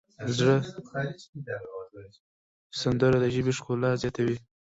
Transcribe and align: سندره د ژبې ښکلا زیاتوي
سندره 2.81 3.17
د 3.23 3.25
ژبې 3.35 3.53
ښکلا 3.57 3.91
زیاتوي 4.01 4.37